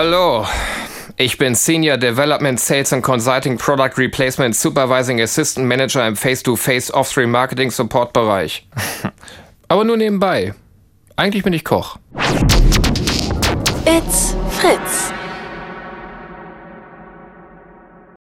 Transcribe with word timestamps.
Hallo, 0.00 0.46
ich 1.16 1.38
bin 1.38 1.56
Senior 1.56 1.96
Development 1.96 2.60
Sales 2.60 2.92
and 2.92 3.02
Consulting 3.02 3.58
Product 3.58 3.98
Replacement 3.98 4.54
Supervising 4.54 5.20
Assistant 5.20 5.66
Manager 5.66 6.06
im 6.06 6.14
Face-to-Face 6.14 6.94
Off-Stream 6.94 7.32
Marketing 7.32 7.72
Support 7.72 8.12
Bereich. 8.12 8.68
Aber 9.68 9.82
nur 9.82 9.96
nebenbei. 9.96 10.54
Eigentlich 11.16 11.42
bin 11.42 11.52
ich 11.52 11.64
Koch. 11.64 11.96
It's 13.84 14.36
Fritz. 14.50 15.12